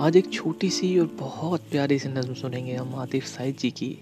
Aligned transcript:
आज 0.00 0.16
एक 0.16 0.32
छोटी 0.32 0.70
सी 0.70 0.98
और 0.98 1.06
बहुत 1.06 1.60
प्यारी 1.60 1.98
सी 1.98 2.08
नज़म 2.08 2.34
सुनेंगे 2.34 2.74
हम 2.74 2.94
आतिफ 2.94 3.24
साइद 3.24 3.56
जी 3.56 3.70
की। 3.70 3.98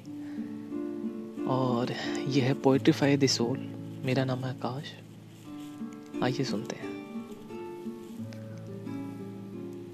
और 1.46 1.92
यह 2.28 2.44
है 2.44 2.54
पोइट्री 2.54 2.92
फाई 2.92 3.16
द 3.16 3.26
सोल 3.26 3.58
मेरा 4.04 4.24
नाम 4.24 4.38
है 4.38 4.50
आकाश। 4.50 4.84
आइए 6.22 6.44
सुनते 6.44 6.76
हैं। 6.76 6.88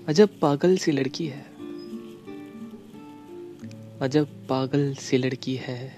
अजब 0.09 0.29
पागल 0.41 0.77
सी 0.77 0.93
लड़की 0.93 1.27
है। 1.27 1.47
अजब 4.01 4.47
पागल 4.49 4.95
सी 4.95 5.17
लड़की 5.17 5.55
है। 5.55 5.97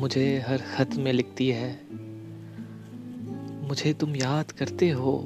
मुझे 0.00 0.44
हर 0.48 0.58
खत 0.58 0.90
में 0.94 1.12
लिखती 1.12 1.48
है। 1.48 1.80
मुझे 3.68 3.94
तुम 3.94 4.16
याद 4.16 4.50
करते 4.52 4.90
हो। 4.90 5.18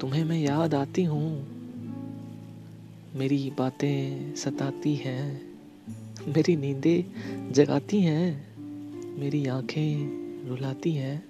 तुम्हें 0.00 0.24
मैं 0.24 0.40
याद 0.40 0.74
आती 0.74 1.04
हूँ। 1.04 1.53
मेरी 3.16 3.52
बातें 3.58 4.34
सताती 4.34 4.94
हैं, 4.94 5.52
मेरी 6.28 6.56
नींदें 6.56 7.02
जगाती 7.52 8.00
हैं, 8.00 8.56
मेरी 9.18 9.46
आँखें 9.46 10.48
रुलाती 10.48 10.92
हैं। 10.92 11.24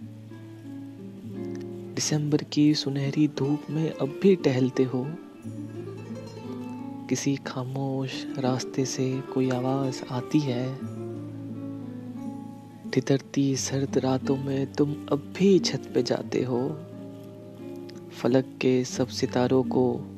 दिसंबर 1.95 2.37
की 2.37 2.75
सुनहरी 2.75 3.28
धूप 3.28 3.62
में 3.70 3.91
अब 3.91 4.20
भी 4.23 4.37
टहलते 4.37 4.83
हो। 4.83 5.06
किसी 7.09 7.37
खामोश 7.37 8.27
रास्ते 8.39 8.84
से 8.84 9.20
कोई 9.20 9.51
आवाज़ 9.51 10.03
आती 10.11 10.41
है। 10.41 10.78
ठिठरती 12.91 13.56
सर्द 13.56 13.98
रातों 13.98 14.37
में 14.37 14.73
तुम 14.73 14.92
अब 14.92 15.34
भी 15.39 15.59
छत 15.59 15.91
पे 15.95 16.03
जाते 16.03 16.42
हो। 16.42 16.69
फलक 18.12 18.45
के 18.61 18.84
सब 18.84 19.09
सितारों 19.09 19.62
को 19.62 20.13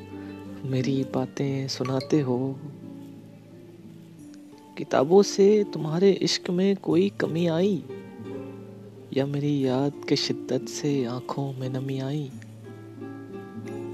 मेरी 0.66 1.05
बातें 1.15 1.69
सुनाते 1.69 2.20
हो। 2.20 2.56
किताबों 4.79 5.23
से 5.23 5.65
तुम्हारे 5.65 6.13
इश्क 6.13 6.51
में 6.51 6.77
कोई 6.77 7.09
कमी 7.09 7.46
आई? 7.46 7.85
या 9.16 9.27
मेरी 9.27 9.66
याद 9.66 9.93
के 10.09 10.16
शिद्दत 10.16 10.68
से 10.68 11.05
आँखों 11.05 11.52
में 11.52 11.68
नमी 11.71 11.99
आई? 11.99 12.30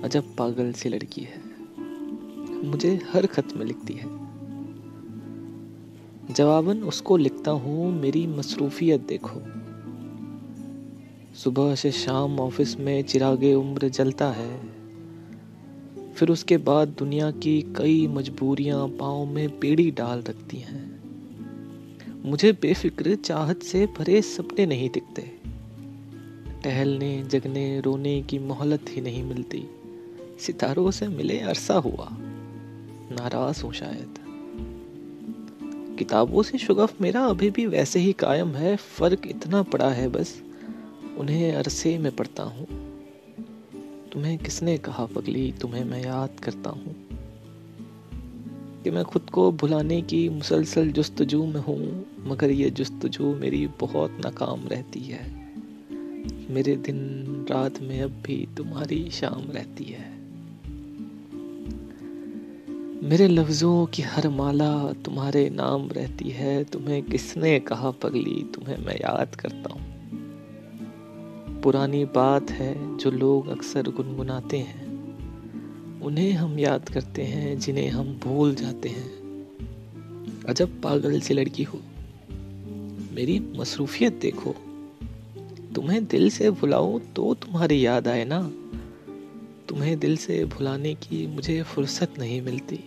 अजब 0.05 0.37
पागल 0.39 0.73
सी 0.73 0.89
लड़की 0.89 1.21
है। 1.21 1.41
मुझे 2.65 3.01
हर 3.13 3.27
खत 3.27 3.49
में 3.57 3.67
लिखती 3.67 3.93
है। 3.93 4.07
जवाबन 6.35 6.83
उसको 6.83 7.17
लिखता 7.17 7.51
हूँ, 7.51 8.01
मेरी 8.01 8.27
मसरूफियत 8.27 9.01
देखो। 9.01 9.41
सुबह 11.35 11.75
से 11.75 11.91
शाम 11.91 12.41
ऑफ़िस 12.41 12.81
में 12.81 13.03
चिरागे 13.03 13.55
उम्र 13.55 13.89
जलता 13.89 14.33
है। 14.33 14.82
फिर 16.17 16.29
उसके 16.29 16.57
बाद 16.57 16.89
दुनिया 16.89 17.31
की 17.31 17.75
कई 17.77 18.07
मजबूरियाँ 18.07 18.89
पाँव 18.89 19.25
में 19.25 19.59
पेड़ी 19.59 19.91
डाल 19.91 20.19
रखती 20.19 20.57
हैं। 20.57 21.03
मुझे 22.25 22.53
बेफिक्र 22.53 23.15
चाहत 23.15 23.63
से 23.63 23.87
भरे 23.87 24.23
सपने 24.23 24.67
नहीं 24.67 24.91
दिखते। 24.91 25.23
टहलने, 26.65 27.23
जगने, 27.23 27.81
रोने 27.81 28.23
की 28.23 28.39
मोहलत 28.39 28.85
ही 28.89 29.01
नहीं 29.01 29.23
मिलती। 29.23 29.65
सितारों 30.41 30.91
से 30.91 31.09
मिले 31.09 31.39
अरसा 31.39 31.75
हुआ। 31.75 32.09
नाराज़ 33.13 33.63
हूँ 33.63 33.73
शायद। 33.73 34.15
किताबों 35.99 36.43
से 36.43 36.59
शुगफ 36.59 37.01
मेरा 37.01 37.25
अभी 37.25 37.51
भी 37.51 37.67
वैसे 37.67 37.99
ही 38.01 38.13
कायम 38.13 38.49
है। 38.49 38.77
फ़र्क 38.77 39.23
इतना 39.27 39.63
पड़ा 39.63 39.91
है 39.91 40.09
बस। 40.09 40.43
उन्हें 41.19 41.53
अरसे 41.53 41.99
में 41.99 42.17
पढ़ता 42.17 42.43
हूँ। 42.43 42.92
तुम्हें 44.13 44.39
किसने 44.39 44.79
कहा, 44.79 45.07
पगली? 45.07 45.53
तुम्हें 45.53 45.85
मैं 45.85 46.05
याद 46.05 46.41
करता 46.41 46.71
हूँ 46.71 46.95
कि 48.85 48.91
मैं 48.91 49.05
खुद 49.05 49.23
को 49.23 49.53
भुलाने 49.53 50.03
की 50.03 50.29
मुसलसल 50.29 50.91
जस्तजू 50.91 51.47
में 51.47 51.61
हूँ, 51.61 52.07
मगर 52.19 52.51
ये 52.51 52.71
जस्तजू 52.71 53.35
मेरी 53.35 53.67
बहुत 53.67 54.11
नाकाम 54.11 54.69
रहती 54.69 55.01
है। 55.01 55.33
मेरे 56.51 56.77
दिन 56.77 56.99
रात 57.51 57.81
में 57.81 58.03
अब 58.03 58.11
भी 58.11 58.49
तुम्हारी 58.57 59.11
शाम 59.11 59.53
रहती 59.53 59.85
है। 59.85 60.13
मेरे 63.09 63.29
लफ्ज़ों 63.29 63.87
की 63.87 64.03
हर 64.03 64.29
माला 64.29 64.93
तुम्हारे 64.93 65.51
नाम 65.51 65.89
रहती 65.89 66.31
है। 66.31 66.65
तुम्हें 66.65 67.03
किसने 67.03 67.61
कहा, 67.61 67.91
पगली? 67.91 68.45
तुम्हें 68.55 68.77
मैं 68.77 68.95
याद 68.95 69.35
करता 69.35 69.75
हूँ। 69.75 69.92
पुरानी 71.63 72.05
बात 72.05 72.51
है 72.51 72.97
जो 72.97 73.11
लोग 73.11 73.49
अक्सर 73.49 73.83
गुनगुनाते 73.83 74.59
हैं। 74.59 74.83
उन्हें 76.01 76.33
हम 76.33 76.59
याद 76.59 76.89
करते 76.89 77.23
हैं, 77.23 77.59
जिन्हें 77.59 77.89
हम 77.89 78.21
भूल 78.25 78.55
जाते 78.55 78.89
हैं। 78.89 79.23
अजब 80.49 80.83
पागल 80.83 81.21
सी 81.21 81.35
लड़की 81.35 81.63
हो। 81.63 81.81
मेरी 83.13 83.41
मसरूफियत 83.57 84.13
देखो। 84.13 84.51
तुम्हें 85.75 86.07
दिल 86.07 86.31
से 86.31 86.51
भुलाऊं 86.51 87.01
तो 87.01 87.35
तुम्हारी 87.35 87.87
याद 87.87 88.09
आए 88.09 88.25
ना। 88.25 88.43
तुम्हें 89.69 89.99
दिल 89.99 90.17
से 90.17 90.45
भुलाने 90.45 90.95
की 90.95 91.27
मुझे 91.27 91.63
फुर्सत 91.63 92.15
नहीं 92.19 92.43
मिलती। 92.43 92.81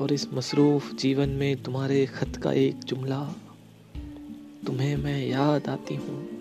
और 0.00 0.12
इस 0.12 0.28
मसरूफ़ 0.34 0.94
जीवन 0.94 1.28
में 1.28 1.62
तुम्हारे 1.62 2.06
ख़त 2.06 2.36
का 2.36 2.52
एक 2.52 2.78
जुमला, 2.78 3.36
तुम्हें 4.66 4.96
मैं 4.96 5.26
याद 5.26 5.68
आती 5.68 5.94
हूँ। 5.94 6.31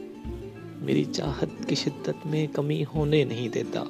मेरी 0.82 1.06
चाहत 1.06 1.58
की 1.70 1.76
शिद्दत 1.76 2.20
में 2.26 2.48
कमी 2.48 2.84
होने 2.84 3.26
नहीं 3.26 3.50
देता। 3.50 3.86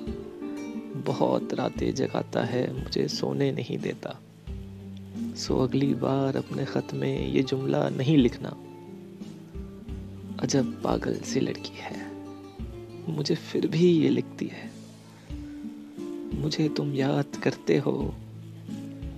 बहुत 1.05 1.53
रातें 1.53 1.95
जगाता 1.95 2.43
है, 2.43 2.83
मुझे 2.83 3.07
सोने 3.07 3.51
नहीं 3.51 3.77
देता। 3.77 4.19
सो 5.35 5.57
अगली 5.57 5.93
बार 5.93 6.35
अपने 6.35 6.65
ख़त 6.65 6.93
में 6.93 7.27
ये 7.27 7.43
जुमला 7.43 7.89
नहीं 7.89 8.17
लिखना। 8.17 8.49
अजब 10.39 10.81
पागल 10.83 11.15
सी 11.15 11.39
लड़की 11.39 11.77
है। 11.77 12.11
मुझे 13.09 13.35
फिर 13.35 13.67
भी 13.67 13.91
ये 13.91 14.09
लिखती 14.09 14.51
है। 14.53 14.71
मुझे 16.41 16.69
तुम 16.69 16.93
याद 16.93 17.35
करते 17.43 17.77
हो। 17.77 18.13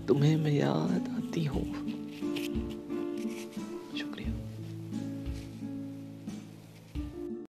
तुम्हें 0.07 0.37
मैं 0.37 0.53
याद 0.53 1.15
आती 1.17 1.45
हूँ। 1.45 1.92